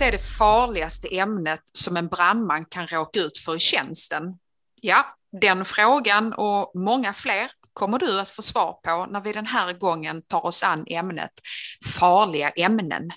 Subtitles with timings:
[0.00, 4.38] Vilket är det farligaste ämnet som en brandman kan råka ut för i tjänsten?
[4.80, 9.46] Ja, den frågan och många fler kommer du att få svar på när vi den
[9.46, 11.30] här gången tar oss an ämnet
[11.98, 13.10] farliga ämnen.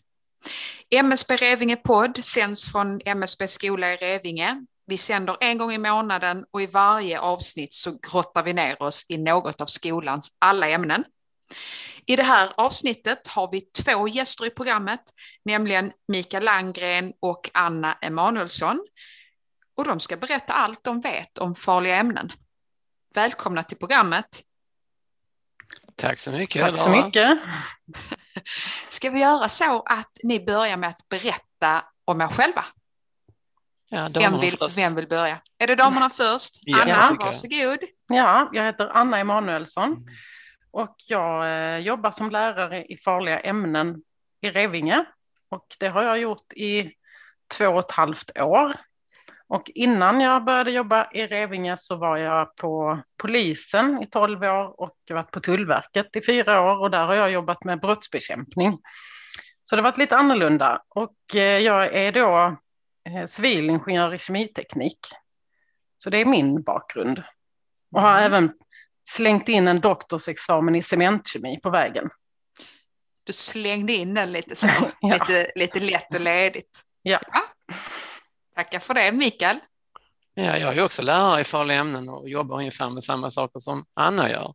[0.89, 4.65] MSB Revinge podd sänds från MSB skola i Revinge.
[4.85, 9.05] Vi sänder en gång i månaden och i varje avsnitt så grottar vi ner oss
[9.09, 11.03] i något av skolans alla ämnen.
[12.05, 15.01] I det här avsnittet har vi två gäster i programmet,
[15.45, 18.87] nämligen Mikael Langgren och Anna Emanuelsson.
[19.77, 22.31] Och de ska berätta allt de vet om farliga ämnen.
[23.15, 24.41] Välkomna till programmet.
[25.95, 26.61] Tack så mycket.
[26.61, 27.39] Tack så mycket.
[28.89, 32.65] Ska vi göra så att ni börjar med att berätta om er själva?
[33.89, 34.77] Ja, Vem vill, först.
[34.77, 35.41] vem vill börja?
[35.57, 36.59] Är det damerna först?
[36.61, 37.79] Ja, Anna, varsågod.
[38.07, 40.05] Ja, jag heter Anna Emanuelsson
[40.73, 44.01] och jag eh, jobbar som lärare i farliga ämnen
[44.41, 45.05] i Revinge.
[45.49, 46.91] Och det har jag gjort i
[47.57, 48.75] två och ett halvt år.
[49.47, 54.81] Och innan jag började jobba i Revinge så var jag på polisen i tolv år
[54.81, 58.79] och varit på Tullverket i fyra år och där har jag jobbat med brottsbekämpning.
[59.63, 62.57] Så det har varit lite annorlunda och eh, jag är då
[63.09, 64.99] eh, civilingenjör i kemiteknik.
[65.97, 67.23] Så det är min bakgrund.
[67.91, 68.23] Och har Mm.
[68.23, 68.53] även
[69.03, 72.09] slängt in en doktorsexamen i cementkemi på vägen.
[73.23, 74.67] Du slängde in den lite så,
[75.01, 75.13] Ja.
[75.13, 76.83] lite, lite lätt och ledigt.
[77.01, 77.19] Ja.
[78.55, 79.59] Tackar för det, Mikael.
[80.33, 83.85] Ja, jag är också lärare i farliga ämnen och jobbar ungefär med samma saker som
[83.93, 84.53] Anna gör.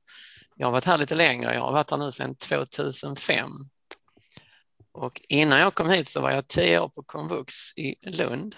[0.57, 3.51] Jag har varit här lite längre, jag har varit här nu sedan 2005.
[4.93, 8.57] Och innan jag kom hit så var jag tio år på komvux i Lund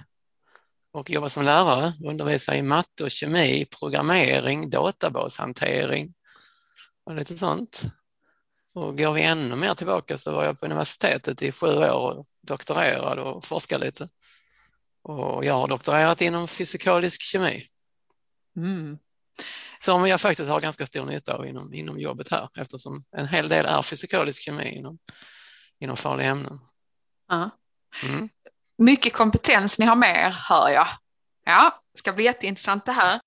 [0.93, 6.15] och jobbade som lärare, undervisade i matte och kemi, programmering, databashantering
[7.05, 7.83] och lite sånt.
[8.75, 12.27] Och går vi ännu mer tillbaka så var jag på universitetet i sju år och
[12.43, 14.09] doktorerade och forskade lite.
[15.03, 17.67] Och jag har doktorerat inom fysikalisk kemi
[18.57, 18.99] Mm.
[19.77, 23.49] som jag faktiskt har ganska stor nytta av inom, inom jobbet här eftersom en hel
[23.49, 24.99] del är fysikalisk kemi inom,
[25.79, 26.59] inom farliga ämnen.
[27.29, 27.51] Ja.
[28.05, 28.29] Mm.
[28.81, 30.89] Mycket kompetens ni har med er, hör jag.
[31.45, 33.21] Ja, det ska bli jätteintressant det här.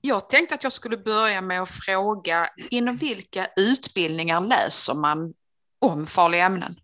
[0.00, 5.34] Jag tänkte att jag skulle börja med att fråga, inom vilka utbildningar läser man
[5.78, 6.80] om farliga ämnen?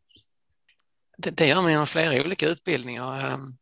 [1.19, 3.32] Det, det gör man inom flera olika utbildningar.
[3.34, 3.56] Ehm,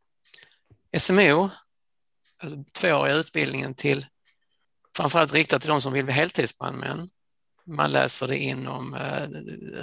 [0.98, 1.50] SMO,
[2.38, 4.06] alltså tvååriga utbildningen till
[4.96, 7.10] framförallt riktat till de som vill bli heltidsbrandmän.
[7.66, 9.28] Man läser det inom eh,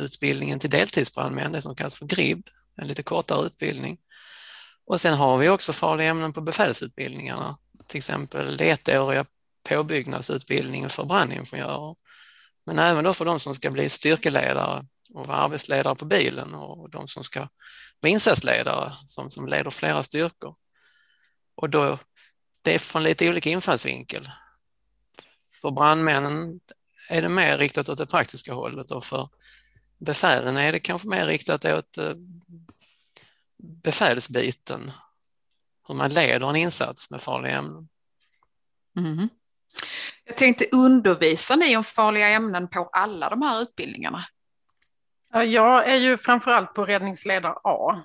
[0.03, 3.97] utbildningen till deltidsbrandmän, det som kallas för GRIB, en lite kortare utbildning.
[4.85, 7.57] Och sen har vi också farliga ämnen på befälsutbildningarna,
[7.87, 9.25] till exempel det ettåriga
[9.69, 11.95] påbyggnadsutbildningen för brandingenjörer.
[12.65, 16.89] Men även då för de som ska bli styrkeledare och vara arbetsledare på bilen och
[16.89, 17.47] de som ska
[17.99, 20.55] vara insatsledare som, som leder flera styrkor.
[21.55, 21.97] Och då,
[22.61, 24.29] det är från lite olika infallsvinkel.
[25.61, 26.59] För brandmännen
[27.09, 29.29] är det mer riktat åt det praktiska hållet och för
[29.97, 32.13] befälen är det kanske mer riktat åt eh,
[33.57, 34.91] befälsbiten.
[35.87, 37.89] Hur man leder en insats med farliga ämnen.
[38.95, 39.29] Mhm.
[40.25, 44.23] Jag tänkte, undervisar ni om farliga ämnen på alla de här utbildningarna?
[45.33, 48.03] Ja, Jag är ju framförallt på räddningsledare A.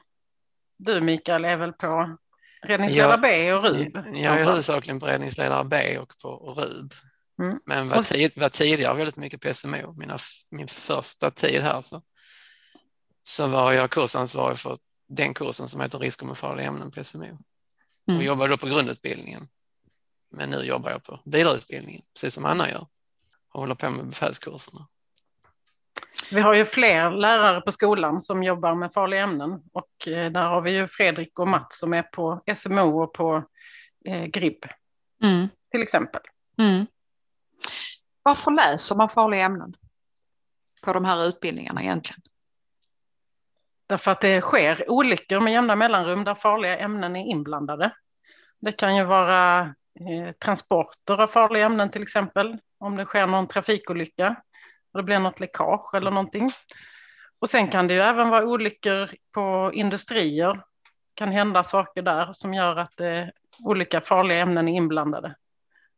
[0.79, 2.17] Du Mikael är väl på
[2.63, 4.17] räddningsledare Jag- B och RUB?
[4.17, 6.93] Jag är huvudsakligen på räddningsledare B och på RUB.
[7.39, 7.61] Mm.
[7.67, 9.93] Men var, Och- tid, var tidigare väldigt mycket på SMO.
[9.93, 10.19] Mina,
[10.51, 12.03] min första tid här så,
[13.23, 14.77] så var jag kursansvarig för
[15.09, 17.39] den kursen som heter risker med farliga ämnen på SMO.
[18.07, 18.23] Och Mm.
[18.27, 19.49] jobbade då på grundutbildningen.
[20.31, 22.87] Men nu jobbar jag på vidareutbildningen, precis som Anna gör.
[23.53, 24.89] Och håller på med befälskurserna.
[26.33, 30.43] Vi har ju fler lärare på skolan som jobbar med farliga ämnen och eh, där
[30.49, 33.45] har vi ju Fredrik och Mats som är på SMO och på
[34.05, 34.65] eh, GRIB
[35.23, 35.49] Mm.
[35.71, 36.21] till exempel.
[36.59, 36.87] Mm.
[38.23, 39.75] Varför läser man farliga ämnen
[40.83, 42.23] på de här utbildningarna egentligen?
[43.87, 47.93] Därför att det sker olyckor med jämna mellanrum där farliga ämnen är inblandade.
[48.61, 53.49] Det kan ju vara eh, transporter av farliga ämnen till exempel, om det sker någon
[53.49, 54.37] trafikolycka
[54.93, 56.51] och det blir något läckage eller någonting.
[57.39, 60.63] Och sen kan det ju även vara olyckor på industrier.
[61.15, 63.25] kan hända saker där som gör att eh,
[63.65, 65.35] olika farliga ämnen är inblandade.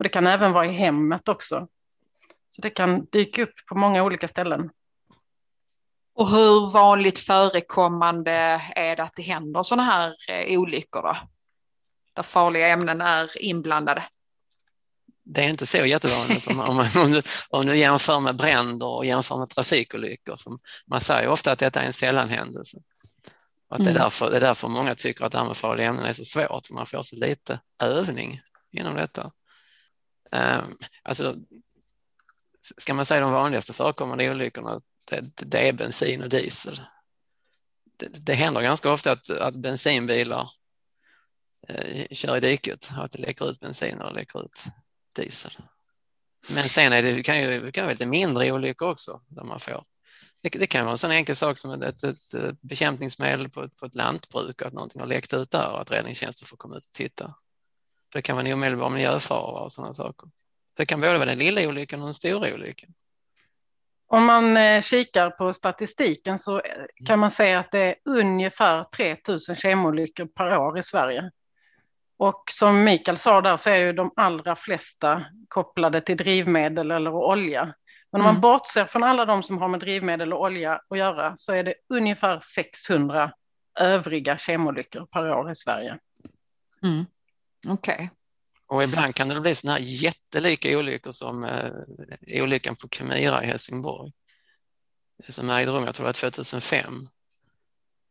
[0.00, 1.68] Och det kan även vara i hemmet också.
[2.50, 4.70] Så det kan dyka upp på många olika ställen.
[6.14, 8.32] Och hur vanligt förekommande
[8.76, 11.16] är det att det händer sådana här eh, olyckor då?
[12.14, 14.04] Där farliga ämnen är inblandade.
[15.24, 19.06] det är inte så jättevanligt om, om, om, du, om du jämför med bränder och
[19.06, 20.36] jämför med trafikolyckor.
[20.36, 22.78] Som man säger ofta att detta är en sällanhändelse.
[23.68, 24.02] Och att det, är mm.
[24.02, 26.66] därför, det är därför många tycker att det här med farliga ämnen är så svårt,
[26.66, 28.40] för man får så lite övning
[28.72, 29.32] inom detta.
[30.32, 31.36] Ehm, alltså,
[32.76, 34.80] ska man säga de vanligaste förekommande olyckorna,
[35.10, 36.80] det, det är bensin och diesel.
[37.96, 40.50] Det, det händer ganska ofta att, att bensinbilar
[41.68, 44.64] eh, kör i diket, och att det läcker ut bensin eller läcker ut
[45.16, 45.52] diesel.
[46.48, 49.60] Men sen är det, kan ju det kan vara lite mindre olyckor också där man
[49.60, 49.82] får.
[50.42, 53.86] Det, det kan vara en sån enkel sak som ett, ett, ett bekämpningsmedel på, på
[53.86, 56.92] ett lantbruk, att någonting har läckt ut där och att räddningstjänsten får komma ut och
[56.92, 57.34] titta.
[58.12, 60.28] Det kan vara en omedelbar miljöfara och sådana saker.
[60.76, 62.94] Det kan både vara den lilla olyckan och den stora olyckan.
[64.06, 68.84] Om man eh, kikar på statistiken så eh, kan man säga att det är ungefär
[68.84, 71.30] 3000 kemolyckor per år i Sverige.
[72.16, 77.14] Och som Mikael sa där så är ju de allra flesta kopplade till drivmedel eller
[77.14, 77.74] olja.
[78.12, 78.34] Men om mm.
[78.34, 81.64] man bortser från alla de som har med drivmedel och olja att göra så är
[81.64, 83.32] det ungefär 600
[83.80, 85.98] övriga kemolyckor per år i Sverige.
[86.82, 87.06] Mm.
[87.66, 87.94] Okej.
[87.94, 88.08] Okay.
[88.66, 93.46] Och ibland kan det bli sådana här jättelika olyckor som eh, olyckan på Kemira i
[93.46, 94.12] Helsingborg
[95.28, 97.08] som ägde rum, jag tror det var 2005,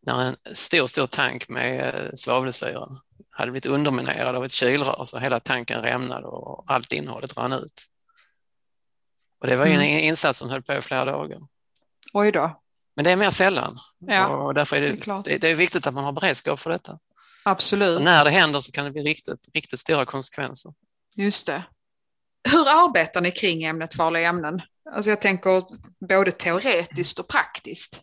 [0.02, 2.88] när en stor, stor tank med eh, svavelsyra
[3.30, 7.82] hade blivit underminerad av ett kylrör så hela tanken rämnade och allt innehållet rann ut.
[9.40, 9.86] Och det var ju mm.
[9.86, 11.40] en insats som höll på i flera dagar.
[12.14, 12.62] Oj då.
[12.96, 15.94] Men det är mer sällan ja, och därför är det, det, det, är viktigt att
[15.94, 17.00] man har beredskap för detta.
[17.44, 17.98] Absolut.
[17.98, 20.74] Och när det händer så kan det bli riktigt, riktigt stora konsekvenser.
[21.16, 21.64] Just det.
[22.44, 24.62] Hur arbetar ni kring ämnet farliga ämnen?
[24.92, 25.64] Alltså jag tänker
[26.08, 28.02] både teoretiskt och praktiskt.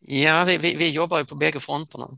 [0.00, 2.08] Ja, vi, vi, vi jobbar ju på bägge fronterna.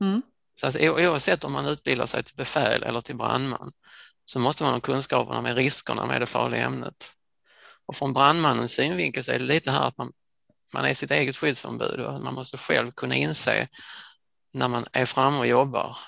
[0.00, 0.22] Mm.
[0.60, 3.70] Så alltså, oavsett om man utbildar sig till befäl eller till brandman
[4.24, 7.12] så måste man ha kunskaperna med riskerna med det farliga ämnet.
[7.86, 10.12] Och från brandmannens synvinkel så är det lite här att man,
[10.74, 13.68] man är sitt eget skyddsombud och man måste själv kunna inse
[14.56, 15.98] när man är framme och jobbar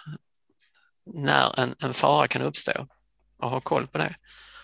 [1.04, 2.86] när en, en fara kan uppstå
[3.36, 4.16] och ha koll på det.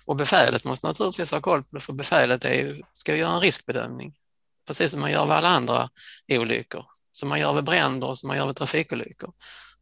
[0.04, 3.40] Och befälet måste naturligtvis ha koll på det för befälet är ju, ska göra en
[3.40, 4.14] riskbedömning
[4.66, 5.90] precis som man gör vid alla andra
[6.28, 9.32] olyckor, som man gör vid bränder och som man gör vid trafikolyckor.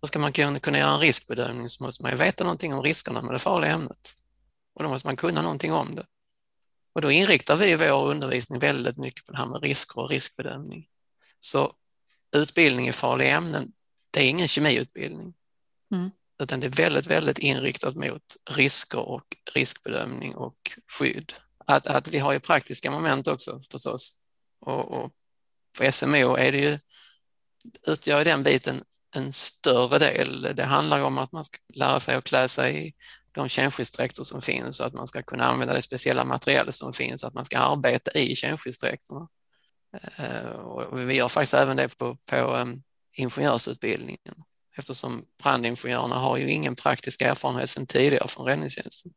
[0.01, 2.83] Då ska man kunna, kunna göra en riskbedömning så måste man ju veta någonting om
[2.83, 4.15] riskerna med det farliga ämnet.
[4.75, 6.07] Och då måste man kunna någonting om det.
[6.93, 10.89] Och då inriktar vi vår undervisning väldigt mycket på det här med risker och riskbedömning.
[11.41, 11.73] Så
[12.33, 13.73] utbildning i farliga ämnen,
[14.13, 15.35] det är ingen kemiutbildning.
[15.95, 16.11] Mm.
[16.43, 21.33] Utan det är väldigt, väldigt inriktat mot risker och riskbedömning och skydd.
[21.67, 24.21] Att, att vi har ju praktiska moment också förstås.
[24.61, 25.13] Och, och
[25.77, 26.79] för SMO är det ju,
[27.87, 30.53] utgör den biten en större del.
[30.57, 32.95] Det handlar om att man ska lära sig att klä sig i
[33.33, 37.25] de kärnskyddsdräkter som finns och att man ska kunna använda det speciella material som finns,
[37.25, 39.29] att man ska arbeta i kärnskyddsdräkterna.
[40.17, 42.83] Eh, och vi gör faktiskt även det på, på um,
[43.13, 44.35] ingenjörsutbildningen
[44.77, 49.13] eftersom brandingenjörerna har ju ingen praktisk erfarenhet sedan tidigare från räddningstjänsten.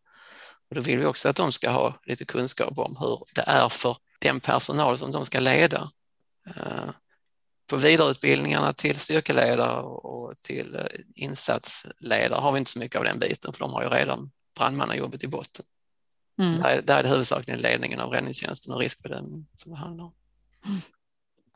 [0.70, 3.70] Och då vill vi också att de ska ha lite kunskap om hur det är
[3.70, 5.92] för den personal som de ska leda.
[6.48, 6.90] Eh,
[7.70, 13.20] på vidareutbildningarna till styrkeledare och till eh, insatsledare har vi inte så mycket av den
[13.20, 15.66] biten för de har ju redan brandmannajobbet i botten.
[16.40, 16.56] Mm.
[16.56, 20.14] Där, där är det huvudsakligen ledningen av räddningstjänsten och riskbedömning som det handlar om.
[20.66, 20.82] Mm.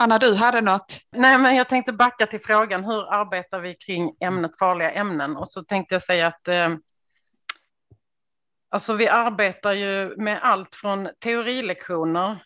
[0.01, 0.99] Anna, du hade något?
[1.11, 5.37] Nej, men jag tänkte backa till frågan hur arbetar vi kring ämnet farliga ämnen?
[5.37, 6.69] Och så tänkte jag säga att eh,
[8.69, 12.43] alltså vi arbetar ju med allt från teorilektioner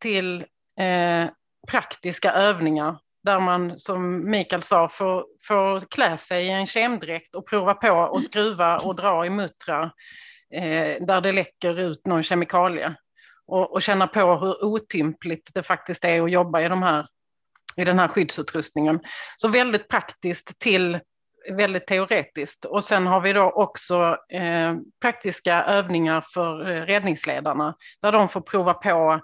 [0.00, 0.44] till
[0.80, 1.30] eh,
[1.68, 7.46] praktiska övningar där man som Mikael sa får, får klä sig i en kemdräkt och
[7.46, 9.92] prova på och skruva och dra i muttrar
[10.54, 12.96] eh, där det läcker ut någon kemikalie
[13.48, 17.06] och, och känna på hur otympligt det faktiskt är att jobba i, de här,
[17.76, 19.00] i den här skyddsutrustningen.
[19.36, 20.98] Så väldigt praktiskt till
[21.50, 22.64] väldigt teoretiskt.
[22.64, 28.40] Och sen har vi då också eh, praktiska övningar för eh, räddningsledarna där de får
[28.40, 29.20] prova på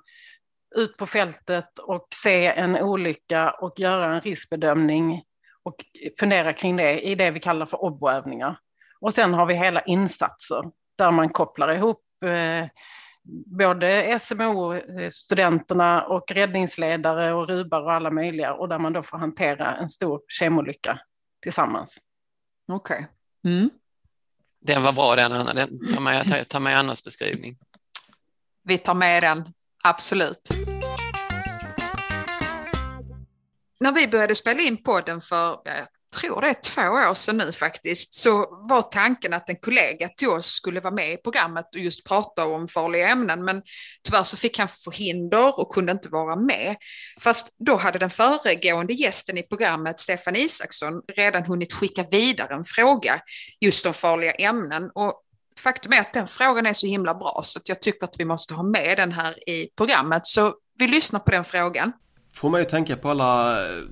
[0.77, 5.23] ut på fältet och se en olycka och göra en riskbedömning
[5.63, 5.75] och
[6.21, 8.59] fundera kring det i det vi kallar för obboövningar.
[9.01, 10.63] Och sen har vi hela insatser
[10.99, 12.69] där man kopplar ihop eh,
[13.47, 19.77] både SMO-studenterna och räddningsledare och rubar och alla möjliga och där man då får hantera
[19.77, 21.01] en stor kemolycka
[21.43, 21.99] tillsammans.
[22.69, 23.07] Okej.
[23.43, 23.53] Okay.
[23.53, 23.71] Mm.
[24.61, 27.57] Den var bra den Anna, den, ta, med, ta, ta med Annas beskrivning.
[28.63, 29.53] Vi tar med den,
[29.83, 30.49] absolut.
[33.81, 35.59] När vi började spela in podden för
[36.15, 40.29] tror det är två år sedan nu faktiskt, så var tanken att en kollega till
[40.29, 43.63] oss skulle vara med i programmet och just prata om farliga ämnen, men
[44.05, 46.77] tyvärr så fick han förhinder och kunde inte vara med.
[47.21, 52.65] Fast då hade den föregående gästen i programmet, Stefan Isaksson, redan hunnit skicka vidare en
[52.65, 53.21] fråga
[53.61, 54.91] just om farliga ämnen.
[54.95, 55.21] Och
[55.59, 58.25] faktum är att den frågan är så himla bra så att jag tycker att vi
[58.25, 60.27] måste ha med den här i programmet.
[60.27, 61.93] Så vi lyssnar på den frågan.
[62.35, 63.83] Får man ju tänka på alla eh,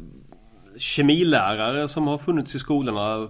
[0.79, 3.29] kemilärare som har funnits i skolorna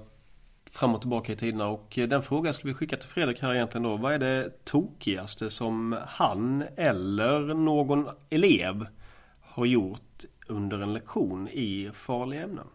[0.73, 3.55] fram och tillbaka i tiderna och eh, den frågan skulle vi skicka till Fredrik här
[3.55, 3.97] egentligen då.
[3.97, 8.87] Vad är det tokigaste som han eller någon elev
[9.41, 12.67] har gjort under en lektion i farliga ämnen?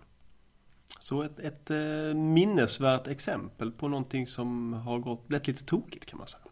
[0.99, 6.17] Så ett, ett eh, minnesvärt exempel på någonting som har gått, blivit lite tokigt kan
[6.17, 6.43] man säga.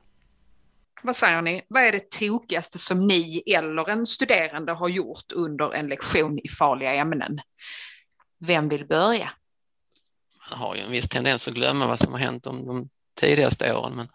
[1.04, 1.66] Vad säger ni?
[1.68, 6.50] Vad är det tokigaste som ni eller en studerande har gjort under en lektion i
[6.50, 7.40] farliga ämnen?
[8.40, 9.32] Vem vill börja?
[10.50, 12.90] Man har ju en viss tendens att glömma vad som har hänt om de
[13.20, 13.96] tidigaste åren.
[13.96, 14.08] Men,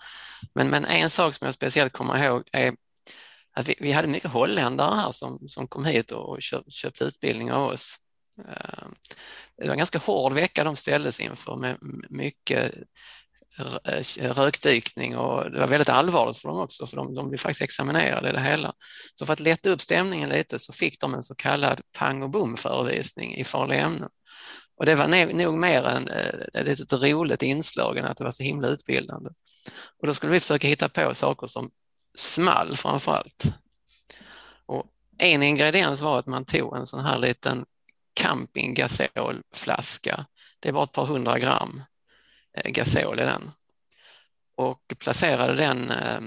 [0.54, 2.76] men, men, en sak som jag speciellt kommer ihåg är
[3.52, 7.52] att vi, vi hade mycket holländare här som, som kom hit och köpt, köpte utbildning
[7.52, 7.98] av oss.
[8.48, 8.84] Eh,
[9.56, 11.78] det var en ganska hård vecka de ställdes inför med
[12.10, 12.74] mycket
[13.58, 17.62] Eh, rökdykning och det var väldigt allvarligt för dem också för de, de blev faktiskt
[17.62, 18.72] examinerade i det hela.
[19.14, 22.30] Så för att lätta upp stämningen lite så fick de en så kallad pang och
[22.30, 24.08] bom förevisning i farliga ämnen.
[24.76, 28.30] Och det var nog, mer än eh, ett litet roligt inslag än att det var
[28.30, 29.30] så himla utbildande.
[30.00, 31.70] Och då skulle vi försöka hitta på saker som
[32.14, 33.44] small framför allt.
[34.66, 34.86] Och
[35.18, 37.64] en ingrediens var att man tog en sån här liten
[38.14, 40.26] campinggasolflaska.
[40.60, 41.82] Det var ett par hundra gram
[42.56, 43.50] Eh, gasol i den
[44.56, 46.20] och placerade den eh,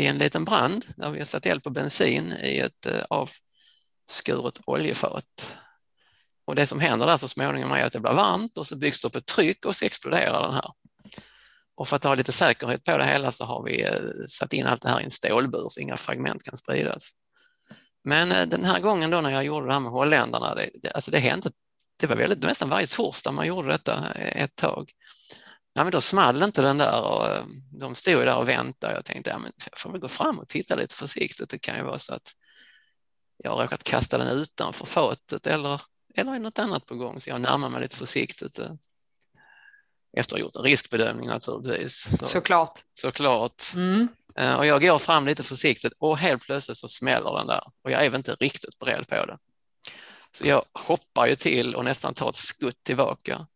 [0.00, 4.60] i en liten brand där vi har satt eld på bensin i ett eh, avskuret
[4.66, 5.56] oljefat.
[6.44, 9.00] Och det som händer där så småningom är att det blir varmt och så byggs
[9.00, 10.70] det upp ett tryck och så exploderar den här.
[11.74, 13.88] Och för att ha lite säkerhet på det hela så har vi
[14.28, 17.12] satt in allt det här i en stålbur så inga fragment kan spridas.
[18.04, 21.10] Men den här gången då när jag gjorde det här med holländarna, det, det, alltså
[21.10, 21.50] det hände,
[22.02, 24.90] det var väldigt, nästan varje torsdag man gjorde detta ett tag.
[25.72, 28.94] Ja, men då small inte den där och eh, de stod där och väntade.
[28.94, 31.50] Jag tänkte, ja, men jag får väl gå fram och titta lite försiktigt.
[31.50, 32.32] Det kan ju vara så att
[33.36, 35.82] jag har råkat kasta den utanför fatet eller,
[36.14, 37.20] eller är något annat på gång.
[37.20, 38.58] Så jag närmar mig lite försiktigt.
[38.58, 38.70] Eh,
[40.16, 42.18] efter att ha gjort en riskbedömning naturligtvis.
[42.18, 42.80] Så, Såklart.
[42.94, 43.62] Såklart.
[43.74, 44.08] Mm.
[44.36, 47.90] Eh, och jag går fram lite försiktigt och helt plötsligt så smäller den där och
[47.90, 49.38] jag är väl inte riktigt beredd på det.
[50.34, 53.46] Så jag hoppar ju till och nästan tar ett skutt tillbaka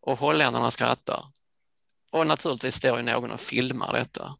[0.00, 1.24] och holländarna skrattar
[2.10, 4.36] och naturligtvis står ju någon och filmar detta.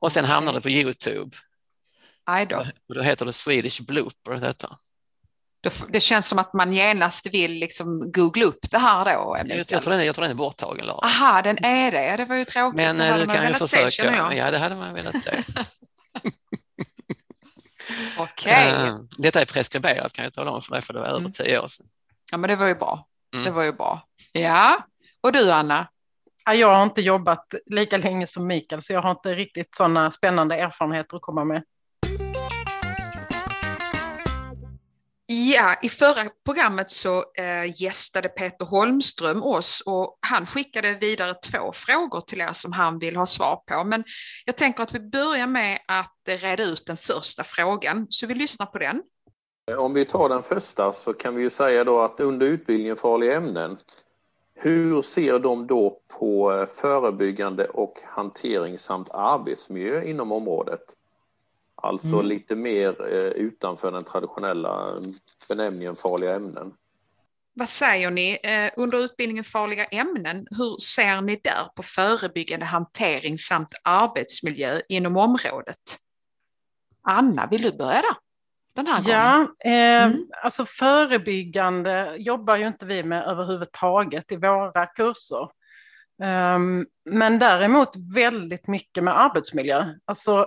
[0.00, 1.36] Och sen hamnar det på Youtube.
[2.24, 2.66] Aj då.
[2.88, 4.76] Och då heter det Swedish Blooper detta.
[5.88, 9.36] Det känns som att man genast vill liksom googla upp det här då.
[9.48, 10.86] Jag, jag, tror den, jag tror den är borttagen.
[10.86, 11.06] Lara.
[11.06, 12.16] Aha, den är det.
[12.16, 12.76] Det var ju tråkigt.
[12.76, 13.90] Men det du kan ju försöka.
[13.90, 15.30] Se, ja, det hade man velat se.
[18.18, 18.72] Okej.
[18.72, 18.90] Okay.
[18.90, 21.32] Uh, detta är preskriberat kan jag tala om för dig, för det var över mm.
[21.32, 21.86] tio år sedan.
[22.30, 23.06] Ja, men det var ju bra.
[23.34, 23.44] Mm.
[23.44, 24.02] Det var ju bra.
[24.32, 24.86] Ja,
[25.20, 25.88] och du Anna?
[26.52, 30.56] Jag har inte jobbat lika länge som Mikael så jag har inte riktigt sådana spännande
[30.56, 31.62] erfarenheter att komma med.
[35.30, 41.72] Ja, i förra programmet så eh, gästade Peter Holmström oss och han skickade vidare två
[41.72, 43.84] frågor till er som han vill ha svar på.
[43.84, 44.04] Men
[44.44, 48.34] jag tänker att vi börjar med att eh, reda ut den första frågan, så vi
[48.34, 49.02] lyssnar på den.
[49.70, 52.96] Eh, om vi tar den första så kan vi ju säga då att under utbildningen
[52.96, 53.78] farliga ämnen
[54.60, 60.80] hur ser de då på förebyggande och hantering samt arbetsmiljö inom området?
[61.82, 62.26] Alltså mm.
[62.26, 64.96] lite mer eh, utanför den traditionella
[65.48, 66.72] benämningen farliga ämnen.
[67.54, 70.46] Vad säger ni eh, under utbildningen farliga ämnen?
[70.50, 75.98] Hur ser ni där på förebyggande hantering samt arbetsmiljö inom området?
[77.02, 78.16] Anna, vill du börja där?
[78.78, 79.18] den här gången?
[79.18, 80.26] Ja, eh, mm.
[80.42, 85.48] alltså förebyggande jobbar ju inte vi med överhuvudtaget i våra kurser.
[86.54, 89.94] Um, men däremot väldigt mycket med arbetsmiljö.
[90.04, 90.46] Alltså,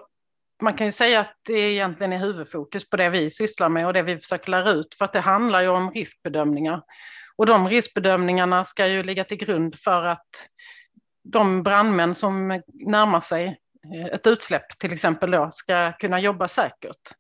[0.61, 3.93] man kan ju säga att det egentligen är huvudfokus på det vi sysslar med och
[3.93, 6.83] det vi försöker lära ut, för att det handlar ju om riskbedömningar.
[7.35, 10.47] Och de riskbedömningarna ska ju ligga till grund för att
[11.23, 13.59] de brandmän som närmar sig
[13.95, 17.11] eh, ett utsläpp till exempel då ska kunna jobba säkert.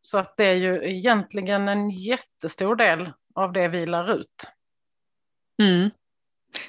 [0.00, 4.44] Så att det är ju egentligen en jättestor del av det vi lär ut.
[5.62, 5.90] Mm.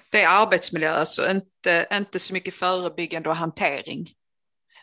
[0.09, 4.13] Det är arbetsmiljö, alltså inte, inte så mycket förebyggande och hantering.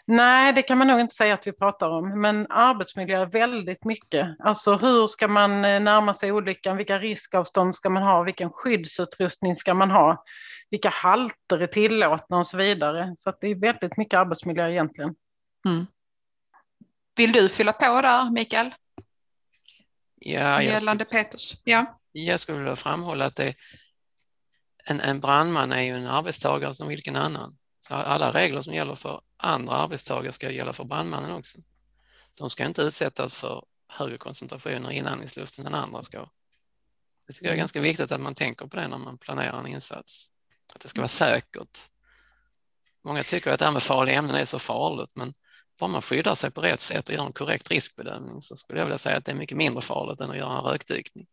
[0.07, 3.85] Nej, det kan man nog inte säga att vi pratar om, men arbetsmiljö är väldigt
[3.85, 4.37] mycket.
[4.39, 6.77] Alltså hur ska man eh, närma sig olyckan?
[6.77, 8.23] Vilka riskavstånd ska man ha?
[8.23, 10.25] Vilken skyddsutrustning ska man ha?
[10.71, 13.15] Vilka halter är tillåtna och så vidare.
[13.19, 15.15] Så det är väldigt mycket arbetsmiljö egentligen.
[15.69, 15.87] Mm.
[17.17, 18.75] Vill du fylla på där, Mikael?
[20.15, 21.57] Ja, Gällande skulle, Peters.
[21.65, 22.01] Ja.
[22.13, 23.55] Jag skulle vilja framhålla att det,
[24.85, 27.57] en, en brandman är ju en arbetstagare som vilken annan.
[27.87, 31.59] Så alla regler som gäller för andra arbetstagare ska gälla för brandmannen också.
[32.39, 36.29] De ska inte utsättas för högre koncentrationer i inandningsluften än andra ska.
[37.27, 39.67] Det tycker jag är ganska viktigt att man tänker på det när man planerar en
[39.67, 40.31] insats.
[40.75, 41.79] Att det ska vara säkert.
[43.05, 45.35] Många tycker att det här med farliga ämnen är så farligt, men
[45.81, 48.87] bara man skyddar sig på rätt sätt och gör en korrekt riskbedömning så skulle jag
[48.87, 51.27] vilja säga att det är mycket mindre farligt än att göra en rökdykning.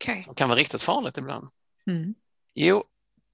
[0.00, 0.24] Okay.
[0.28, 1.48] Det kan vara riktigt farligt ibland.
[1.86, 2.14] Mm.
[2.54, 2.84] Jo,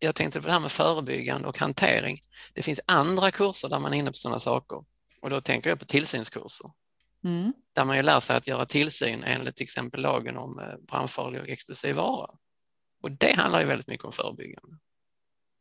[0.02, 2.18] jag tänkte på det här med förebyggande och hantering.
[2.54, 4.84] Det finns andra kurser där man är inne på sådana saker
[5.22, 6.70] och då tänker jag på tillsynskurser.
[7.24, 7.52] Mm.
[7.72, 11.40] Där man ju lär sig att göra tillsyn enligt till exempel lagen om eh, brandfarlig
[11.40, 12.30] och explosiv vara.
[13.02, 14.78] Och det handlar ju väldigt mycket om förebyggande.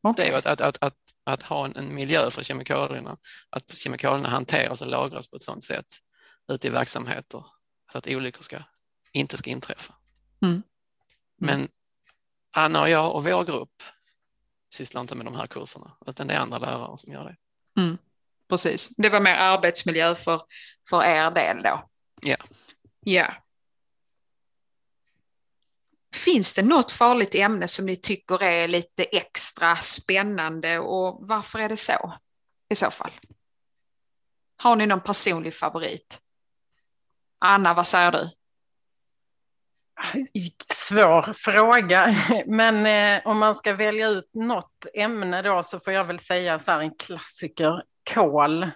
[0.04, 0.26] Okay.
[0.26, 3.18] Det är att, att, att, att, att ha en, en, miljö för kemikalierna,
[3.50, 5.88] att kemikalierna hanteras och lagras på ett sådant sätt
[6.52, 7.46] ute i verksamheter
[7.92, 8.64] så att olyckor ska,
[9.12, 9.94] inte ska inträffa.
[10.42, 10.54] Mm.
[10.54, 10.64] Mm.
[11.38, 11.68] Men
[12.54, 13.84] Anna och jag och vår grupp
[14.74, 17.36] sysslar inte med de här kurserna, utan det är andra lärare som gör det.
[17.82, 17.98] Mm,
[18.50, 20.42] precis, det var mer arbetsmiljö för,
[20.90, 21.90] för er del då.
[22.22, 22.38] Ja.
[23.00, 23.34] Ja.
[26.14, 31.70] Finns det något farligt ämne som ni tycker är lite extra spännande och varför är
[31.70, 32.14] det så
[32.70, 33.12] i så fall?
[34.58, 36.22] Har ni någon personlig favorit?
[37.40, 38.30] Anna, vad säger du?
[40.74, 42.16] Svår fråga,
[42.46, 46.60] men eh, om man ska välja ut något ämne då så får jag väl säga
[46.60, 47.82] så här en klassiker,
[48.14, 48.70] kol.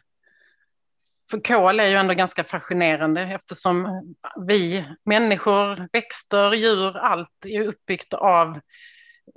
[1.32, 4.04] För kol är ju ändå ganska fascinerande eftersom
[4.48, 8.60] vi människor, växter, djur, allt är uppbyggt av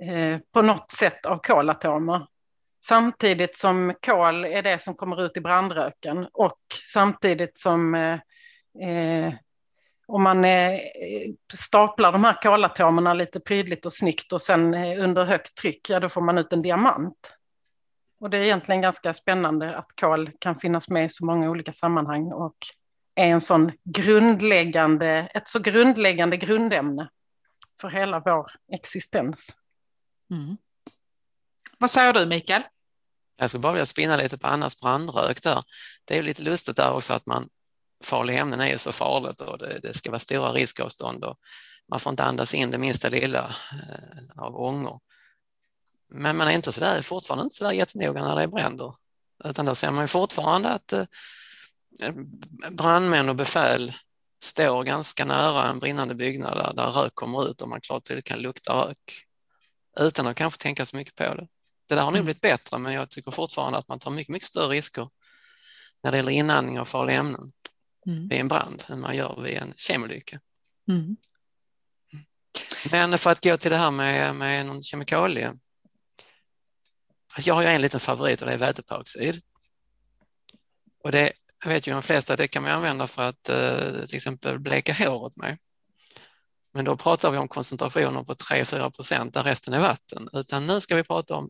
[0.03, 2.27] eh, på något sätt av kolatomer.
[2.85, 6.61] Samtidigt som kol är det som kommer ut i brandröken och
[6.93, 8.19] samtidigt som eh,
[8.83, 9.33] eh
[10.09, 10.79] om man eh,
[11.53, 15.99] staplar de här kolatomerna lite prydligt och snyggt och sen eh, under högt tryck, ja
[15.99, 17.31] då får man ut en diamant.
[18.19, 21.73] Och det är egentligen ganska spännande att kol kan finnas med i så många olika
[21.73, 22.55] sammanhang och
[23.15, 27.09] är en sån grundläggande, ett så grundläggande grundämne
[27.81, 29.55] för hela vår existens.
[30.31, 30.57] Mm.
[31.77, 32.63] Vad säger du Mikael?
[33.37, 35.63] Jag skulle bara vilja spinna lite på Annas brandrök där.
[36.05, 37.49] Det är lite lustigt där också att man
[38.03, 41.37] farliga ämnen är ju så farligt och det, det, ska vara stora riskavstånd och
[41.89, 44.99] man får inte andas in det minsta lilla eh, av ångor.
[46.09, 48.95] Men man är inte så där, fortfarande inte så där jättenoga när det bränder,
[49.43, 51.05] utan där ser man ju fortfarande att eh,
[52.71, 53.93] brandmän och befäl
[54.41, 58.25] står ganska nära en brinnande byggnad där, där rök kommer ut och man klart tydligt
[58.25, 59.25] kan lukta rök
[59.99, 61.47] utan att kanske tänka så mycket på det.
[61.87, 62.25] Det där har nog mm.
[62.25, 65.07] blivit bättre, men jag tycker fortfarande att man tar mycket, mycket större risker
[66.03, 67.51] när det gäller inandning av farliga ämnen
[68.09, 68.27] mm.
[68.27, 70.39] vid en brand än man gör vid en kemolycka.
[70.89, 71.17] Mm.
[72.91, 75.53] Men för att gå till det här med, med någon kemikalie.
[77.37, 79.41] Jag har ju en liten favorit och det är väteperoxid.
[81.03, 81.33] Och det
[81.65, 84.93] vet ju de flesta att det kan man använda för att eh, till exempel bleka
[84.93, 85.57] håret med.
[86.73, 90.29] Men då pratar vi om koncentrationer på 3-4 procent där resten är vatten.
[90.33, 91.49] Utan nu ska vi prata om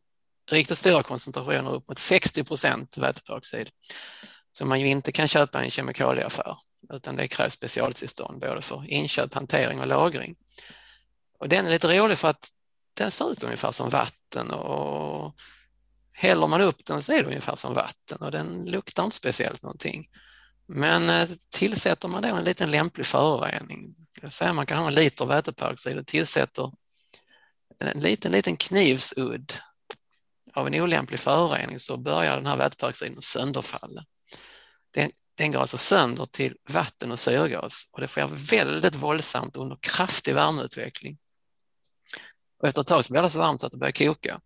[0.51, 3.69] riktigt stora koncentrationer upp mot 60 procent väteperoxid
[4.59, 6.57] som man ju inte kan köpa i en kemikalieaffär
[6.93, 10.35] utan det krävs specialtillstånd både för inköp, hantering och lagring.
[11.39, 12.49] Och den är lite rolig för att
[12.93, 15.35] den ser ut ungefär som vatten och
[16.11, 19.63] häller man upp den så är det ungefär som vatten och den luktar inte speciellt
[19.63, 20.09] någonting.
[20.67, 23.95] Men eh, tillsätter man då en liten lämplig förorening,
[24.29, 26.71] säga man kan ha en liter väteperoxid och tillsätter
[27.79, 29.53] en liten, liten knivsudd
[30.53, 34.05] av en olämplig förorening så börjar den här väteperoxiden sönderfalla.
[34.91, 39.77] Den, den går alltså sönder till vatten och syrgas och det sker väldigt våldsamt under
[39.81, 41.17] kraftig värmeutveckling.
[42.59, 44.41] Och efter ett tag så blir det så varmt så att det börjar koka.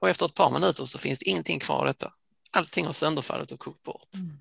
[0.00, 2.12] Och efter ett par minuter så finns det ingenting kvar av detta.
[2.50, 4.14] Allting har sönderfallit och kokt bort.
[4.14, 4.38] Mm.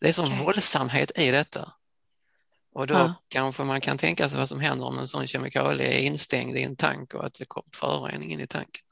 [0.00, 0.44] Det är sån okay.
[0.44, 1.72] våldsamhet i detta.
[2.72, 3.14] Och då ja.
[3.28, 6.62] kanske man kan tänka sig vad som händer om en sån kemikalie är instängd i
[6.62, 8.82] en tank och att det kommer förorening in i tanken.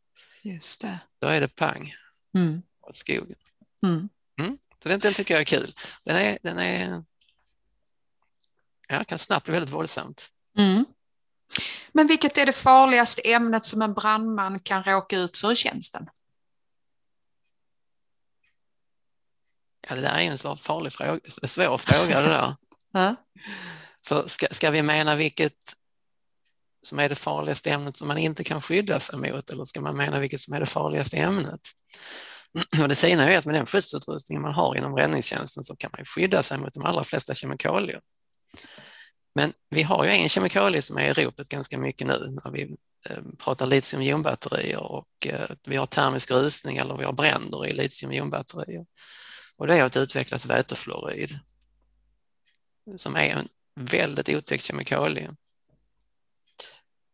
[0.43, 0.99] Just det.
[1.19, 1.95] Då är det pang
[2.35, 2.63] mm.
[2.81, 3.37] åt skogen.
[3.87, 4.09] Mm.
[4.41, 4.59] Mm.
[4.83, 5.73] Så den, den tycker jag är kul.
[6.05, 7.03] Den är, den är
[8.89, 10.31] ja, kan snabbt bli väldigt våldsamt.
[10.59, 10.85] Mm.
[11.93, 16.09] Men vilket är det farligaste ämnet som en brandman kan råka ut för i tjänsten?
[19.89, 22.55] Ja, det där är en så farlig fråga, svår fråga det där.
[22.95, 23.17] Ja.
[24.07, 25.77] För ska, ska vi mena vilket
[26.83, 29.97] som är det farligaste ämnet som man inte kan skydda sig mot eller ska man
[29.97, 31.61] mena vilket som är det farligaste ämnet?
[32.83, 36.05] Och det fina är att med den skyddsutrustning man har inom räddningstjänsten så kan man
[36.05, 38.01] skydda sig mot de allra flesta kemikalier.
[39.35, 42.77] Men vi har ju en kemikalie som är i ropet ganska mycket nu när vi
[43.09, 48.87] eh, pratar litiumjonbatterier och eh, vi har termisk rusning eller vi har bränder i litiumjonbatterier.
[49.57, 51.39] Och det är att utvecklas vätefluorid
[52.97, 55.35] som är en väldigt otäck kemikalie.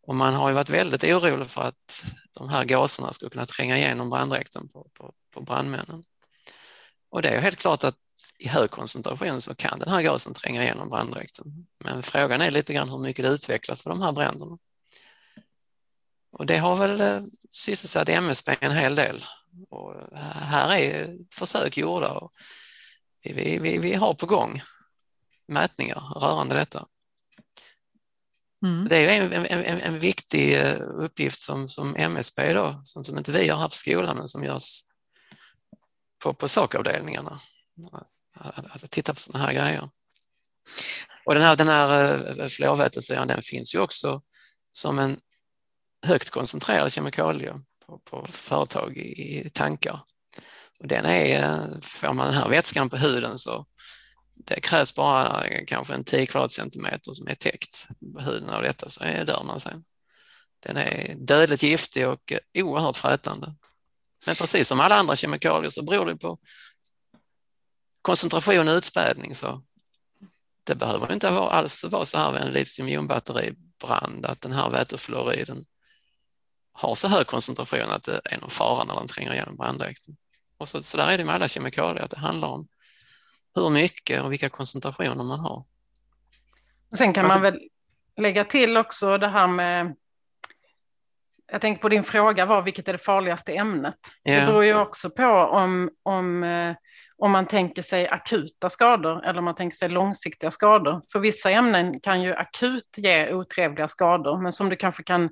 [0.03, 3.79] Och man har ju varit väldigt orolig för att de här gaserna skulle kunna tränga
[3.79, 6.05] igenom branddräkten på, på, på brandmännen.
[7.11, 7.97] Och det är helt klart att
[8.39, 11.67] i hög koncentration så kan den här gasen tränga igenom branddräkten.
[11.85, 14.59] Men frågan är lite grann hur mycket det utvecklas för de här bränderna.
[16.31, 19.25] Och det har väl eh, sysselsatt MSB en hel del.
[19.71, 22.33] Och här är försök gjorda och
[23.23, 24.63] vi, vi, vi har på gång
[25.49, 26.87] mätningar rörande detta.
[28.67, 28.89] Mm.
[28.89, 33.33] Det är en, en, en, viktig eh, uppgift som, som MSB, då, som, som inte
[33.33, 34.81] vi har haft skolan men som görs
[36.23, 37.39] på, på sakavdelningarna.
[38.35, 39.91] Att, att titta på sådana här grejer.
[41.25, 44.23] Och den här, den här eh, fluorvätesyran den finns ju också
[44.73, 45.21] som en
[46.07, 47.55] högt koncentrerad kemikalie
[47.87, 50.01] på, på företag i, i tankar.
[50.81, 53.67] Och den är, eh, får man den här vätskan på huden så
[54.35, 59.05] det krävs bara kanske en 10 kvadratcentimeter som är täckt på huden av detta så
[59.05, 59.85] dör man sen.
[60.61, 63.55] Den är dödligt giftig och eh, oerhört frätande.
[64.27, 66.39] Men precis som alla andra kemikalier så beror det på
[68.03, 69.63] koncentration och utspädning så
[70.65, 75.65] det behöver inte alls vara så här vid en litiumjonbatteribrand att den här vätefluoriden
[76.73, 80.17] har så hög koncentration att det är någon fara när den tränger igenom branddräkten.
[80.59, 82.69] Och så, så där är det med alla kemikalier, att det handlar om
[83.55, 85.65] hur mycket och vilka koncentrationer man har.
[86.99, 87.59] Sen kan man väl
[88.17, 89.97] lägga till också det här med
[91.53, 93.95] jag tänker på din fråga var vilket är det farligaste ämnet?
[94.29, 94.41] Yeah.
[94.41, 96.75] Det beror ju också på om, om, eh,
[97.17, 101.03] om man tänker sig akuta skador eller om man tänker sig långsiktiga skador.
[101.13, 105.31] För vissa ämnen kan ju akut ge otrevliga skador, men som du kanske kan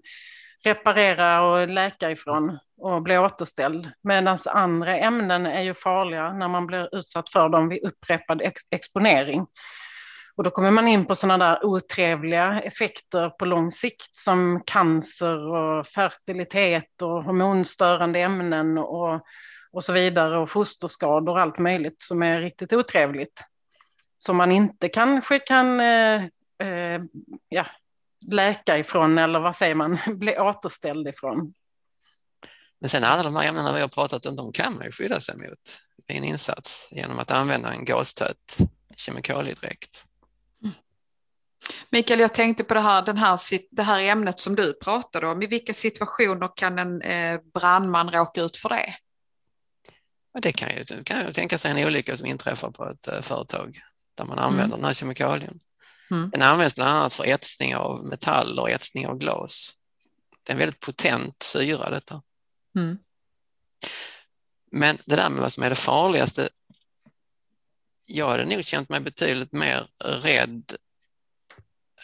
[0.64, 3.90] reparera och läka ifrån och bli återställd.
[4.02, 8.62] Medan andra ämnen är ju farliga när man blir utsatt för dem vid upprepad ex
[8.70, 9.46] exponering.
[10.36, 15.38] Och då kommer man in på sådana där otrevliga effekter på lång sikt som cancer
[15.38, 19.20] och fertilitet och hormonstörande ämnen och,
[19.72, 23.44] och så vidare och fosterskador och allt möjligt som är riktigt otrevligt.
[24.18, 26.24] Som man inte kanske kan eh,
[26.62, 27.00] eh,
[27.48, 27.66] ja,
[28.26, 31.54] läka ifrån eller vad säger man, bli återställd ifrån.
[32.78, 35.20] Men sen alla de här ämnena vi har pratat om, de kan man ju skydda
[35.20, 38.56] sig mot i en insats genom att använda en gastät
[38.96, 40.04] kemikaliedräkt.
[41.90, 45.42] Mikael, jag tänkte på det här, den här, det här ämnet som du pratade om.
[45.42, 48.94] I vilka situationer kan en eh, brandman råka ut för det?
[50.42, 53.80] Det kan ju, kan ju tänka sig en olycka som inträffar på ett uh, företag
[54.14, 54.78] där man använder mm.
[54.78, 55.60] den här kemikalien.
[56.10, 56.30] Mm.
[56.30, 59.72] Den används bland annat för etsning av metall och etsning av glas.
[60.42, 62.22] Det är en väldigt potent syra detta.
[62.76, 62.98] Mm.
[64.72, 66.48] Men det där med vad som är det farligaste.
[68.06, 70.76] Jag hade nog känt mig betydligt mer rädd eh,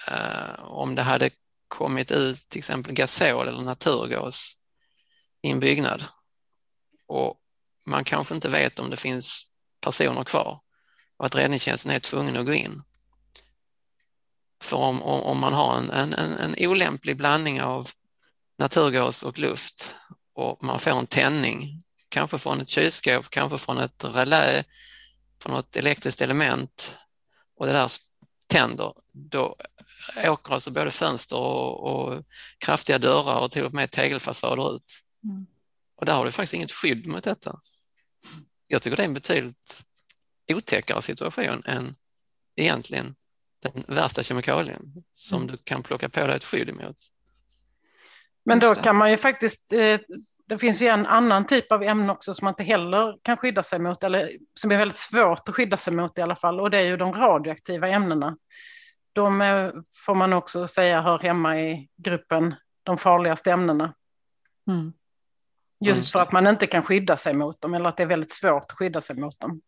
[0.08, 1.30] Eh, om det hade
[1.68, 4.54] kommit ut till exempel gasol eller naturgas
[5.42, 6.04] i en byggnad
[7.06, 7.40] och
[7.86, 9.46] man kanske inte vet om det finns
[9.80, 10.60] personer kvar
[11.16, 12.82] och att räddningstjänsten är tvungen att gå in.
[14.62, 17.90] För om, om man har en, en, en olämplig blandning av
[18.58, 19.94] naturgas och luft
[20.32, 24.64] och man får en tändning, kanske från ett kylskåp, kanske från ett relä,
[25.42, 26.98] från något elektriskt element
[27.56, 27.90] och det där
[28.46, 29.56] tänder, då
[30.26, 32.24] åker alltså både fönster och, och
[32.58, 34.92] kraftiga dörrar och till och med tegelfasader ut.
[35.24, 35.46] Mm.
[35.96, 37.60] Och där har du faktiskt inget skydd mot detta.
[38.68, 39.84] Jag tycker det är en betydligt
[40.52, 41.96] otäckare situation än
[42.56, 43.14] egentligen
[43.62, 45.52] den värsta kemikalien som mm.
[45.52, 46.96] du kan plocka på dig ett skydd emot.
[48.44, 50.00] Men då kan man ju faktiskt, eh,
[50.46, 53.62] det finns ju en annan typ av ämne också som man inte heller kan skydda
[53.62, 56.70] sig mot, eller som är väldigt svårt att skydda sig mot i alla fall, och
[56.70, 58.36] det är ju de radioaktiva ämnena.
[59.12, 63.94] De är, får man också säga hör hemma i gruppen de farligaste ämnena.
[64.68, 64.92] Mm.
[65.80, 68.32] Just för att man inte kan skydda sig mot dem, eller att det är väldigt
[68.32, 69.62] svårt att skydda sig mot dem.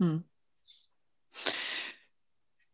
[0.00, 0.22] Mm.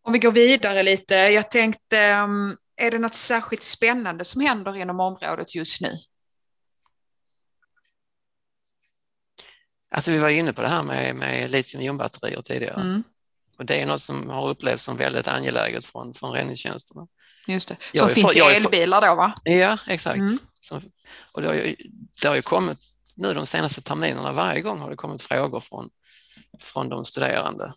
[0.02, 4.76] Om vi går vidare lite, jag tänkte, mm, är det något särskilt spännande som händer
[4.76, 5.98] inom området just nu?
[9.90, 12.80] Alltså vi var inne på det här med, med litiumjonbatterier tidigare.
[12.80, 13.02] Mm.
[13.58, 17.06] Och det är något som har upplevts som väldigt angeläget från, från räddningstjänsterna.
[17.46, 17.98] Just det.
[17.98, 19.34] Som finns för, i elbilar då va?
[19.44, 20.18] Ja, exakt.
[20.18, 20.38] Mm.
[20.60, 20.80] Så,
[21.32, 21.76] och det har, ju,
[22.22, 22.78] det har ju kommit
[23.14, 25.90] nu de senaste terminerna, varje gång har det kommit frågor från,
[26.60, 27.72] från de studerande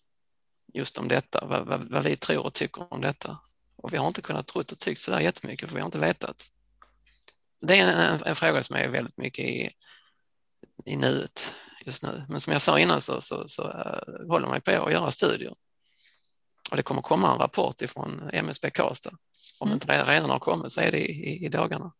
[0.73, 3.37] just om detta, vad, vad, vad vi tror och tycker om detta.
[3.75, 5.99] Och vi har inte kunnat tro och tyckt så där jättemycket för vi har inte
[5.99, 6.43] vetat.
[7.61, 9.69] Det är en, en fråga som är väldigt mycket i,
[10.85, 11.53] i nuet
[11.85, 12.25] just nu.
[12.29, 15.53] Men som jag sa innan så, så, så uh, håller man på att göra studier.
[16.71, 19.11] Och det kommer komma en rapport ifrån MSB Karlstad.
[19.59, 19.73] Om mm.
[19.73, 21.91] inte redan har kommit så är det i, i, dagarna.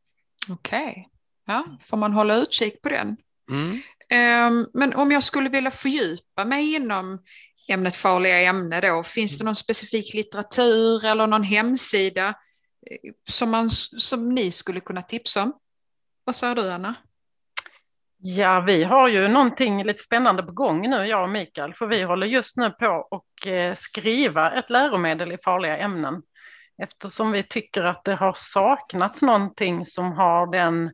[0.49, 1.03] Okej, okay.
[1.47, 3.17] ja, får man hålla utkik på den.
[3.51, 3.81] Mm.
[4.47, 7.23] Um, men om jag skulle vilja fördjupa mig inom
[7.69, 13.69] ämnet farliga ämnen då, finns det någon specifik litteratur eller någon hemsida eh, som, man,
[13.97, 15.53] som ni skulle kunna tipsa om?
[16.23, 16.95] Vad säger du Anna?
[18.23, 22.01] Ja, vi har ju någonting lite spännande på gång nu, jag och Mikael, för vi
[22.01, 26.21] håller just nu på att eh, skriva ett läromedel i farliga ämnen.
[26.81, 30.85] Eftersom vi tycker att det har saknats någonting som har den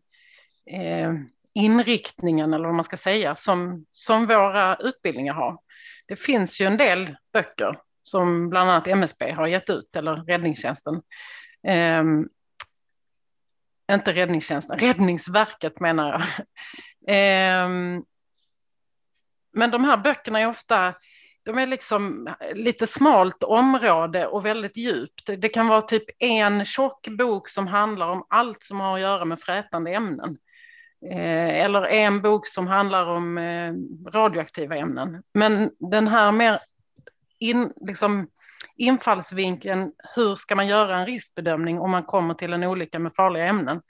[0.72, 1.14] eh,
[1.54, 5.58] inriktningen, eller vad man ska säga, som, som våra utbildningar har.
[6.08, 11.02] Det finns ju en del böcker som bland annat MSB har gett ut, eller räddningstjänsten.
[11.68, 12.04] Eh,
[13.92, 16.22] inte räddningstjänsten, räddningsverket menar jag.
[17.08, 18.04] Ehm,
[19.54, 20.94] men de här böckerna är ofta,
[21.44, 25.30] de är liksom lite smalt område och väldigt djupt.
[25.38, 29.26] Det kan vara typ en tjock bok som handlar om allt som har att göra
[29.26, 30.38] med frätande ämnen.
[31.12, 33.74] Eh, eller en bok som handlar om eh,
[34.12, 35.24] radioaktiva ämnen.
[35.34, 36.60] Men den här mer
[37.40, 38.28] in, liksom
[38.76, 43.46] infallsvinkeln, hur ska man göra en riskbedömning om man kommer till en olycka med farliga
[43.46, 43.82] ämnen?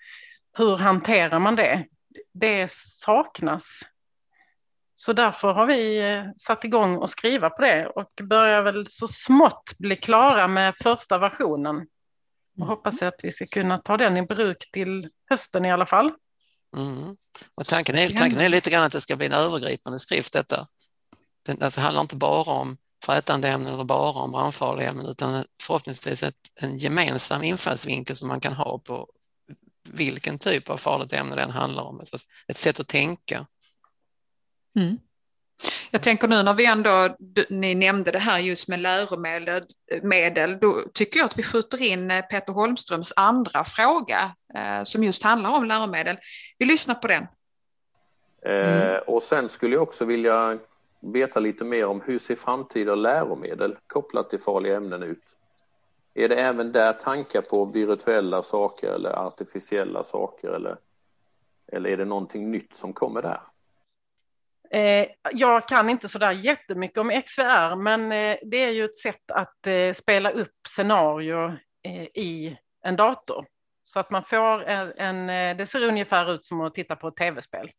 [0.58, 1.86] Hur hanterar man det?
[2.34, 3.82] Det saknas.
[4.96, 9.08] Så därför har vi eh, satt igång och skriva på det och börjar väl så
[9.08, 11.76] smått bli klara med första versionen.
[11.76, 12.70] Och mm.
[12.70, 16.12] hoppas att vi ska kunna ta den i bruk till hösten i alla fall.
[16.78, 17.18] Mm.
[17.56, 20.66] Och tanken, är, tanken är lite grann att det ska bli en övergripande skrift detta.
[21.46, 26.24] Det alltså, handlar inte bara om frätande ämnen eller bara om brandfarliga ämnen utan förhoppningsvis
[26.24, 29.08] ett, en gemensam infallsvinkel som man kan ha på
[29.94, 32.00] vilken typ av farligt ämne den handlar om.
[32.00, 33.46] Alltså ett sätt att tänka.
[34.76, 34.98] Mm.
[35.92, 37.16] Jag tänker nu när vi ändå,
[37.50, 39.64] ni nämnde det här just med läromedel,
[40.04, 45.04] medel, då tycker jag att vi skjuter in eh, Peter Holmströms andra fråga eh, som
[45.04, 46.18] just handlar om läromedel.
[46.58, 47.28] Vi lyssnar på den.
[48.46, 48.82] Mm.
[48.82, 50.60] Eh, och sen skulle jag också vilja
[51.14, 55.37] veta lite mer om hur ser framtida läromedel kopplat till farliga ämnen ut?
[56.18, 60.78] Är det även där tankar på virtuella saker eller artificiella saker eller,
[61.72, 63.42] eller är det någonting nytt som kommer där?
[64.72, 68.98] Eh, jag kan inte så där jättemycket om XVR, men eh, det är ju ett
[68.98, 71.60] sätt att eh, spela upp scenarier
[72.14, 73.46] i en dator.
[73.84, 77.16] Så att man får en, en, det ser ungefär ut som att titta på ett
[77.16, 77.72] tv-spel.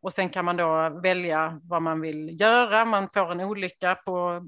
[0.00, 2.84] Och sen kan man då välja vad man vill göra.
[2.84, 4.46] Man får en olycka på,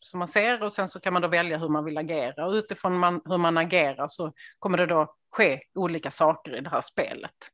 [0.00, 2.46] som man ser och sen så kan man då välja hur man vill agera.
[2.46, 6.70] Och utifrån man, hur man agerar så kommer det då ske olika saker i det
[6.70, 7.50] här spelet.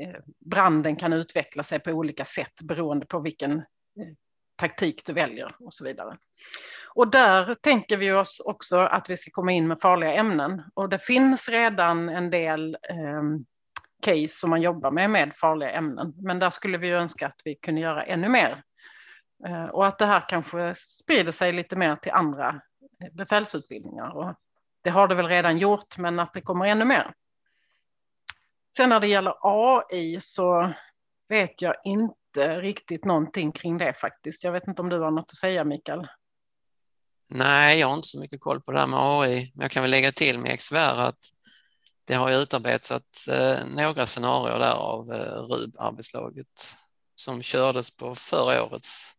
[0.00, 4.14] Eh, branden kan utveckla sig på olika sätt beroende på vilken eh,
[4.56, 6.18] taktik du väljer och så vidare.
[6.94, 10.88] Och där tänker vi oss också att vi ska komma in med farliga ämnen och
[10.88, 13.22] det finns redan en del eh,
[14.02, 17.54] case som man jobbar med med farliga ämnen, men där skulle vi önska att vi
[17.54, 18.62] kunde göra ännu mer
[19.46, 22.60] Eh, och att det här kanske sprider sig lite mer till andra
[23.04, 24.16] eh, befälsutbildningar.
[24.16, 24.34] Och
[24.82, 27.14] det har det väl redan gjort, men att det kommer ännu mer.
[28.76, 30.72] Sen när det gäller AI så
[31.28, 34.44] vet jag inte riktigt någonting kring det faktiskt.
[34.44, 36.06] Jag vet inte om du har något att säga Mikael?
[37.28, 39.82] Nej, jag har inte så mycket koll på det här med AI, men jag kan
[39.82, 41.18] väl lägga till med XVR att
[42.04, 45.08] det har utarbetats eh, några scenarier där av
[45.50, 46.76] RUB-arbetslaget
[47.14, 49.16] som kördes på förra årets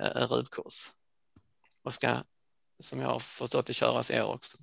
[0.00, 0.90] eh, RUB-kurs
[1.82, 2.16] och ska,
[2.80, 4.58] som jag har förstått det, köras i år också.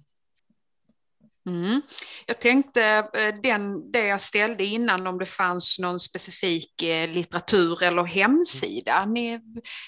[1.46, 1.82] Mm.
[2.26, 7.84] Jag tänkte eh, den, det jag ställde innan om det fanns någon specifik eh, litteratur
[7.84, 9.06] eller hemsida.
[9.06, 9.42] Ni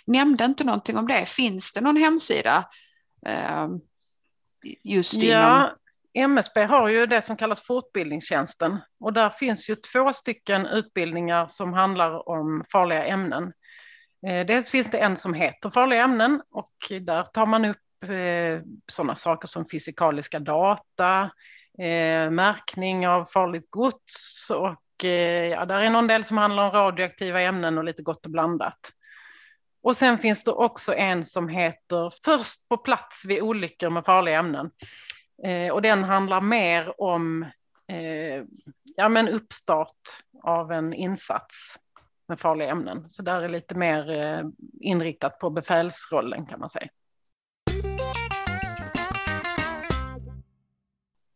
[0.06, 1.26] nämnde inte någonting om det.
[1.26, 2.70] Finns det någon hemsida?
[3.26, 3.68] Eh,
[4.84, 5.28] just inom...
[5.28, 5.76] Ja,
[6.14, 11.74] MSB har ju det som kallas fortbildningstjänsten och där finns ju två stycken utbildningar som
[11.74, 13.54] handlar om farliga ämnen.
[14.28, 18.62] Eh, dels finns det en som heter farliga ämnen och där tar man upp eh,
[18.92, 21.22] sådana saker som fysikaliska data,
[21.80, 24.80] eh, märkning av farligt gods och
[25.52, 28.80] ja, där är någon del som handlar om radioaktiva ämnen och lite gott och blandat.
[29.82, 34.40] Och sen finns det också en som heter Först på plats vid olyckor med farliga
[34.40, 34.72] ämnen.
[35.72, 37.46] Och den handlar mer om
[38.96, 40.00] ja, men uppstart
[40.44, 41.78] av en insats
[42.34, 43.10] med farliga ämnen.
[43.10, 44.46] Så där är lite mer eh,
[44.82, 46.88] inriktat på befälsrollen kan man säga.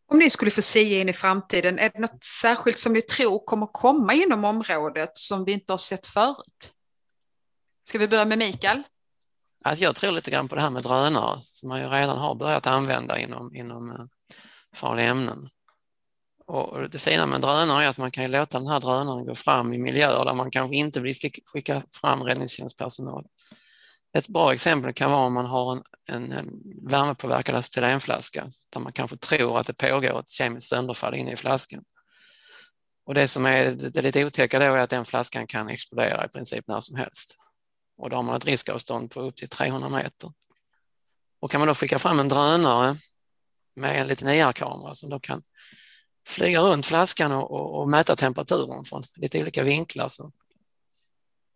[0.08, 3.46] Om ni skulle få se in i framtiden, är det något särskilt som ni tror
[3.46, 6.74] kommer komma inom området som vi inte har sett förut?
[7.88, 8.84] Ska vi börja med Mikael?
[9.64, 12.36] Alltså jag tror lite grann på det här med drönare som man ju redan har
[12.36, 14.06] börjat använda inom, inom eh,
[14.74, 15.50] farliga ämnen.
[16.48, 19.74] Och det fina med drönare är att man kan låta den här drönaren gå fram
[19.74, 21.16] i miljöer där man kanske inte vill
[21.54, 23.26] skicka fram räddningstjänstpersonal.
[24.14, 26.50] Ett bra exempel kan vara om man har en, en, en
[26.90, 31.84] värmepåverkad acetylenflaska där man kanske tror att det pågår ett kemiskt sönderfall inne i flaskan.
[33.06, 36.30] Och det som är det lite otäcka då är att den flaskan kan explodera i
[36.30, 37.38] princip när som helst.
[37.98, 40.32] Och då har man ett riskavstånd på upp till 300 meter.
[41.40, 42.98] Och kan man då skicka fram en drönare
[43.76, 45.42] med en liten IR-kamera som då kan
[46.28, 50.08] flyga runt flaskan och, och, och, mäta temperaturen från lite olika vinklar.
[50.08, 50.32] Så.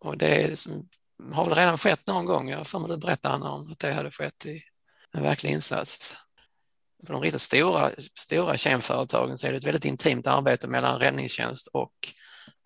[0.00, 0.88] Och det som,
[1.32, 3.92] har väl redan skett någon gång, jag får mig du berättade Anna om att det
[3.92, 4.62] hade skett i
[5.12, 6.14] en verklig insats.
[7.06, 11.66] För de riktigt stora, stora kemföretagen så är det ett väldigt intimt arbete mellan räddningstjänst
[11.66, 11.92] och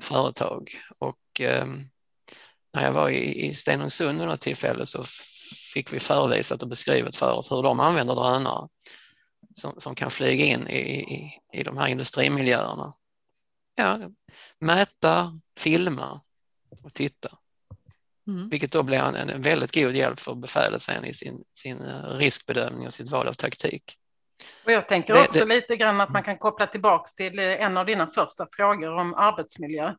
[0.02, 0.70] företag.
[0.98, 1.66] Och eh,
[2.74, 5.04] när jag var i, i Stenungsund vid något tillfälle så
[5.74, 8.68] fick vi förevisat och beskrivet för oss hur de använder drönare
[9.60, 10.78] som, som kan flyga in i,
[11.14, 12.94] i, i de här industrimiljöerna.
[13.74, 13.98] Ja,
[14.58, 16.20] mäta, filma
[16.82, 17.28] och titta.
[18.26, 18.48] Mm.
[18.48, 22.04] Vilket då blir en, en väldigt god hjälp för befälet sen i sin, sin eh,
[22.04, 23.98] riskbedömning och sitt val av taktik.
[24.64, 27.44] Och jag tänker det, också det, lite grann att man kan koppla tillbaks till eh,
[27.44, 29.94] en av dina första frågor om arbetsmiljö.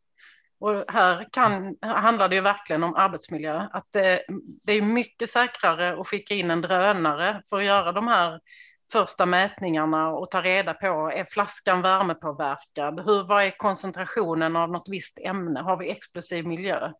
[0.60, 3.67] Och här kan, handlar det ju verkligen om arbetsmiljö.
[3.72, 4.22] Att det,
[4.63, 8.39] det är mycket säkrare att skicka in en drönare för att göra de här
[8.91, 13.00] första mätningarna och ta reda på, är flaskan värmepåverkad?
[13.06, 15.60] Hur, vad är koncentrationen av något visst ämne?
[15.60, 16.91] Har vi explosiv miljö?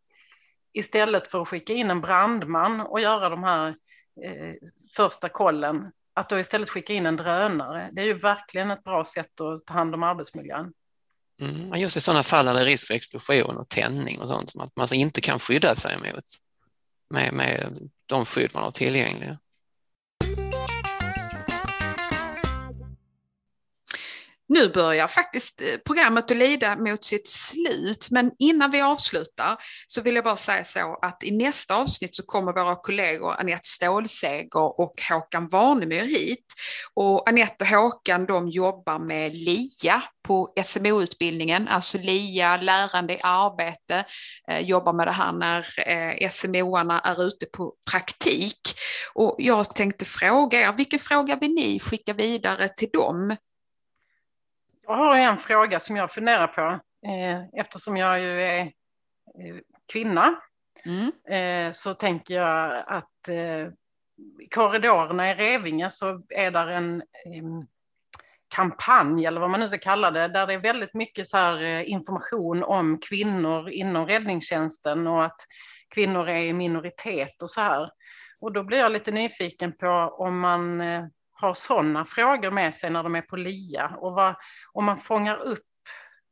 [0.73, 3.67] Istället för att skicka in en brandman och göra de här
[4.23, 4.54] eh,
[4.95, 7.89] första kollen, att då istället skicka in en drönare.
[7.91, 10.73] Det är ju verkligen ett bra sätt att ta hand om arbetsmiljön.
[11.41, 14.50] Mm, just i sådana fall där det är risk för explosion och tändning och sånt
[14.50, 16.26] som att man alltså inte kan skydda sig mot
[17.10, 19.38] med, med de skydd man har tillgängliga.
[24.50, 29.58] Nu börjar faktiskt eh, programmet att lida mot sitt slut, men innan vi avslutar
[29.88, 33.68] så vill jag bara säga så att i nästa avsnitt så kommer våra kollegor Anette
[33.68, 36.46] Stålseger och Håkan Warnemyr hit.
[36.94, 44.06] Och Anette och Håkan de jobbar med LIA på SMO-utbildningen, alltså LIA, lärande i arbete,
[44.48, 48.60] eh, jobbar med det här när eh, SMO-arna är ute på praktik.
[49.14, 53.36] Och jag tänkte fråga er, vilken fråga vill ni skicka vidare till dem?
[54.88, 56.62] Jag har en fråga som jag funderar på
[57.08, 59.56] eh, eftersom jag ju är eh,
[59.91, 60.36] kvinna.
[60.86, 61.12] Mm.
[61.30, 63.30] Eh, så tänker jag att
[64.41, 67.04] i korridorerna i Revinge så är där en
[68.56, 72.63] kampanj eller vad man nu ska kalla det, där det är väldigt mycket så information
[72.63, 75.39] om kvinnor inom räddningstjänsten och att
[75.89, 77.89] kvinnor är i minoritet och så här.
[78.39, 80.82] Och då blir jag lite nyfiken på om man
[81.39, 84.36] har sådana frågor med sig när de är på LIA och vad,
[84.73, 85.63] om man fångar upp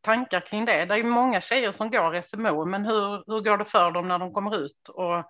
[0.01, 0.85] tankar kring det.
[0.85, 4.07] Det är ju många tjejer som går SMO, men hur, hur går det för dem
[4.07, 4.89] när de kommer ut?
[4.89, 5.23] Och, eh,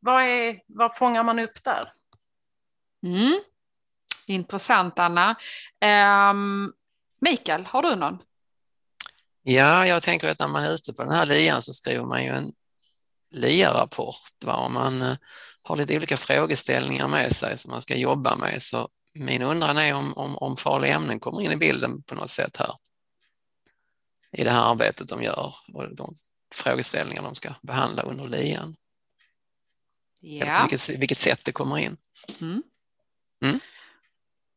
[0.00, 1.92] vad, är, vad fångar man upp där?
[3.02, 3.40] Mm.
[4.26, 5.36] Intressant Anna.
[6.30, 6.72] Um,
[7.20, 8.18] Mikael, har du någon?
[9.42, 12.24] Ja, jag tänker att när man är ute på den här lian så skriver man
[12.24, 12.52] ju en
[13.30, 14.44] LIA-rapport.
[14.70, 15.16] Man eh,
[15.68, 18.62] har lite olika frågeställningar med sig som man ska jobba med.
[18.62, 22.30] Så min undran är om, om, om farliga ämnen kommer in i bilden på något
[22.30, 22.74] sätt här
[24.32, 26.14] i det här arbetet de gör och de
[26.54, 28.76] frågeställningar de ska behandla under lian.
[30.20, 30.66] Ja.
[30.70, 31.96] Vilket, vilket sätt det kommer in.
[32.40, 32.62] Mm.
[33.44, 33.60] Mm.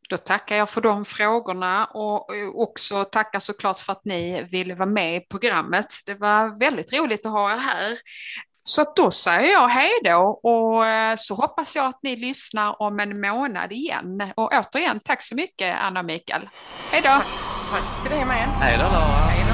[0.09, 4.89] Då tackar jag för de frågorna och också tackar såklart för att ni ville vara
[4.89, 5.87] med i programmet.
[6.05, 7.99] Det var väldigt roligt att ha er här.
[8.63, 12.99] Så då säger jag hej då och eh, så hoppas jag att ni lyssnar om
[12.99, 14.31] en månad igen.
[14.35, 16.49] Och återigen, tack så mycket Anna och Mikael.
[16.91, 17.09] Hej då!
[17.09, 17.25] Tack,
[17.71, 18.47] tack till dig med.
[18.59, 19.50] Hej då Laura!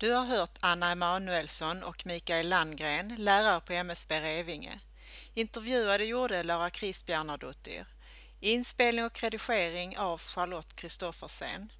[0.00, 4.80] Du har hört Anna Emanuelsson och Mikael Landgren, lärare på MSB Revinge.
[5.34, 7.86] Intervjuade gjorde Lara Kristbjernadottir.
[8.40, 11.72] Inspelning och redigering av Charlotte Kristoffersen.